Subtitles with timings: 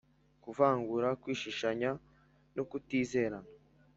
[0.43, 1.89] Kuvangura kwishishanya
[2.55, 3.49] no kutizerana